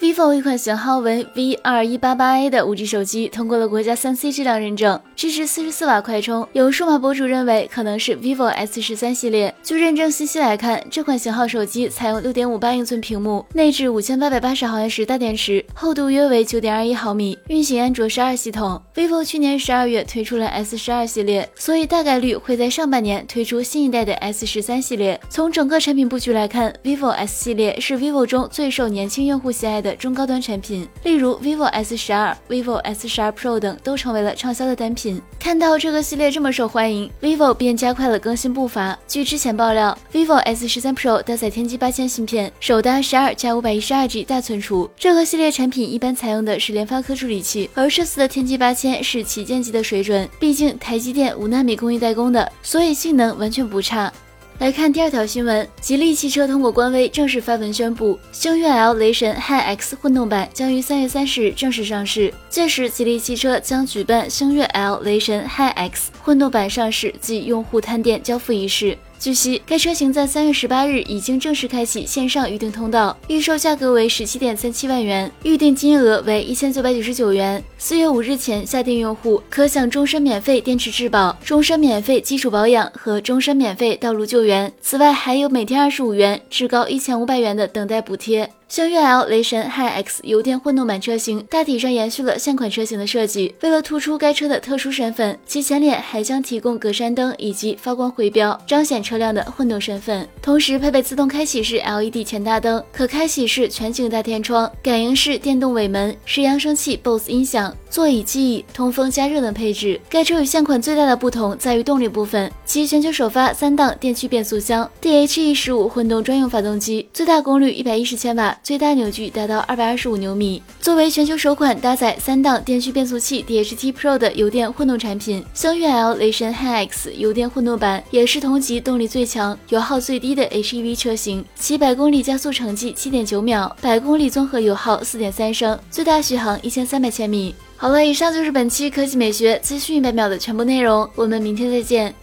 [0.00, 6.48] Vivo 一款型号为 V 二一八八 A 的 5G 手机通过了国家三 C 质量认证，支持四十四瓦快充。
[6.54, 9.54] 有数码博主认为可能是 vivo S 十三系列。
[9.62, 18.80] 据认证信息来看，这款型号手机采用六点五八英寸屏幕，内置五千八百八十毫安时大电池，厚度约为九点二一毫米，运行安卓十二系统。
[18.94, 25.20] vivo 去年十二月推出了 S 十二系列，所以大概率会在上半年推出新一代的 S 十三系列。
[25.28, 29.89] 从整个产品布局来看，vivo S 系列是 vivo 中最受年轻用户喜爱的。
[29.96, 35.20] 中高端产品，例如 vivo S 十二、vivo S 十二 Pro 等都成为了畅销的单品。
[35.38, 38.98] 看到这个系列这么受欢迎，vivo 便加快了更新步伐。
[39.08, 44.90] 据之前爆料，vivo S 十三 Pro 搭载天玑八千芯片，首搭十二加五百一十二 G 大存储。
[44.96, 50.28] 这个系列产品一般采用的是联发科处理器，而这次的天玑八千是旗舰级的水准。
[50.38, 54.12] 毕竟台积电五纳米工艺代工的，所以性能完全不差。
[54.60, 62.30] 来看第二条新闻，吉利汽车通过官微正式发文宣布，星越 L 雷神 Hi X 混动版将于三月三十日正式上市。
[62.50, 68.98] 届时，吉利汽车将举办星越 L 雷神 Hi X 混动版上市及用户探店交付仪式。
[69.20, 77.62] 据悉，该车型在三月十八日已经正式开启线上预订通道，预售价格为十七点三七万元，预定金额为一千九百九十九元。
[77.76, 84.72] 四月五日前下定用户可享终身免费电池质保、终身免费基础保养和终身免费道路救援。
[84.80, 88.50] 此外，还有每天二十五元至高一千五百元的等待补贴。
[88.70, 100.24] 星越 L 雷神 Hi X 油电混动版车型大体上延续了现款车型的设计，为了突出该车的特殊身份，其前脸还将提供格栅灯以及发光回标，彰显车辆的混动身份。
[100.40, 110.00] 同时配备自动开启式 LED 前大灯、可开启式全景大天窗、感应式电动尾门、十扬声器 BOSE 音响、座椅记忆、通风加热等配置。
[110.08, 118.56] 该车与现款最大的不同在于动力部分，其全球首发三档电驱变速箱，DHE 十五混动专用发动机，最大功率一百一十千瓦。
[118.62, 120.62] 最大扭矩达到二百二十五牛米。
[120.80, 131.44] 作为全球首款搭载三档电驱变速器 DHT Pro 的油电混动产品，星越 L 雷神 Hi X 油电混动版也是同级动力最强、油耗最低的 HEV 车型。
[131.54, 137.54] 其百公里加速成绩七点九秒，百公里综合油耗四点三升，最大续航一千三百千米。
[137.76, 142.14] 好了，以上就是本期科技美学资讯一百秒的全部内容，我们明天再见。